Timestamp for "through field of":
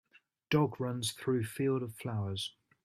1.11-1.93